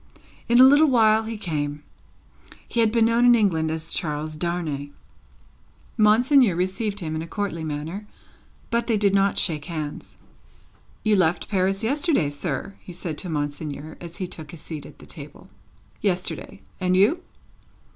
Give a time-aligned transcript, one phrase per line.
[0.49, 1.83] In a little while he came.
[2.67, 4.89] He had been known in England as Charles Darnay.
[5.95, 8.07] Monseigneur received him in a courtly manner,
[8.71, 10.17] but they did not shake hands.
[11.03, 14.97] "You left Paris yesterday, sir?" he said to Monseigneur, as he took his seat at
[15.07, 15.49] table.
[16.01, 16.61] "Yesterday.
[16.79, 17.21] And you?"